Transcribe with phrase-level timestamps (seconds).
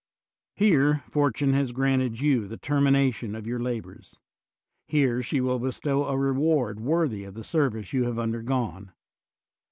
[0.55, 4.17] Here fortune has granted you the termination of your labors;
[4.87, 8.93] here she will bestow a reward worthy of the service you have undergone.